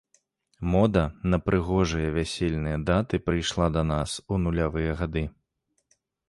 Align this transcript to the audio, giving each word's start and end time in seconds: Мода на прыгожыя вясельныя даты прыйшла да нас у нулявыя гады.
Мода 0.71 1.01
на 1.33 1.37
прыгожыя 1.49 2.07
вясельныя 2.15 2.79
даты 2.87 3.19
прыйшла 3.27 3.67
да 3.77 3.83
нас 3.93 4.17
у 4.33 4.41
нулявыя 4.47 4.97
гады. 5.05 5.25